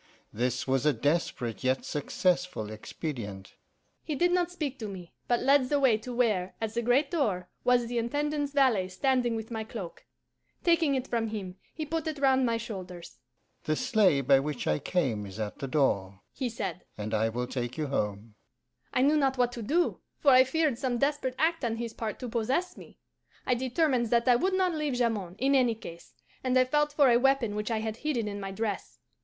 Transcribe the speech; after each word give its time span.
This 0.33 0.65
was 0.65 0.83
a 0.87 0.93
desperate 0.93 1.63
yet 1.63 1.85
successful 1.85 2.71
expedient.' 2.71 3.53
"He 4.03 4.15
did 4.15 4.31
not 4.31 4.49
speak 4.49 4.79
to 4.79 4.87
me, 4.87 5.13
but 5.27 5.41
led 5.41 5.69
the 5.69 5.79
way 5.79 5.95
to 5.99 6.11
where, 6.11 6.55
at 6.59 6.73
the 6.73 6.81
great 6.81 7.11
door, 7.11 7.49
was 7.63 7.85
the 7.85 7.99
Intendant's 7.99 8.51
valet 8.51 8.87
standing 8.87 9.35
with 9.35 9.51
my 9.51 9.63
cloak. 9.63 10.03
Taking 10.63 10.95
it 10.95 11.05
from 11.07 11.27
him, 11.27 11.57
he 11.75 11.85
put 11.85 12.07
it 12.07 12.17
round 12.17 12.47
my 12.47 12.57
shoulders. 12.57 13.19
'The 13.63 13.75
sleigh 13.75 14.21
by 14.21 14.39
which 14.39 14.65
I 14.65 14.79
came 14.79 15.27
is 15.27 15.39
at 15.39 15.59
the 15.59 15.67
door,' 15.67 16.21
he 16.33 16.49
said, 16.49 16.83
'and 16.97 17.13
I 17.13 17.29
will 17.29 17.45
take 17.45 17.77
you 17.77 17.85
home.' 17.85 18.33
I 18.91 19.03
knew 19.03 19.17
not 19.17 19.37
what 19.37 19.51
to 19.51 19.61
do, 19.61 19.99
for 20.17 20.31
I 20.31 20.43
feared 20.45 20.79
some 20.79 20.97
desperate 20.97 21.35
act 21.37 21.63
on 21.63 21.75
his 21.75 21.93
part 21.93 22.17
to 22.21 22.27
possess 22.27 22.75
me. 22.75 22.97
I 23.45 23.53
determined 23.53 24.07
that 24.07 24.27
I 24.27 24.35
would 24.35 24.55
not 24.55 24.73
leave 24.73 24.95
Jamond, 24.95 25.35
in 25.37 25.53
any 25.53 25.75
case, 25.75 26.15
and 26.43 26.57
I 26.57 26.65
felt 26.65 26.91
for 26.91 27.11
a 27.11 27.17
weapon 27.19 27.53
which 27.53 27.69
I 27.69 27.81
had 27.81 27.97
hidden 27.97 28.27
in 28.27 28.39
my 28.39 28.49
dress. 28.49 28.97